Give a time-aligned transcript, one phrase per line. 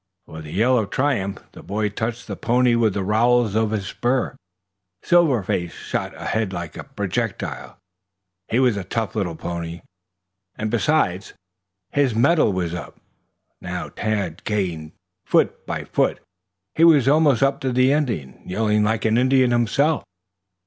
[0.25, 3.85] With a yell of triumph the boy touched the pony with the rowels of his
[3.85, 4.35] spurs.
[5.03, 7.77] Silver Face shot ahead like a projectile.
[8.47, 9.83] He was a tough little pony,
[10.55, 11.33] and besides,
[11.91, 12.99] his mettle was up.
[13.61, 14.93] Now Tad gained
[15.23, 16.19] foot by foot.
[16.73, 20.03] He was almost up to the Indian, yelling like an Indian himself.